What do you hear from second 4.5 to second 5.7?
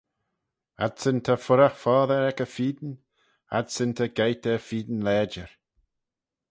er feeyn lajer.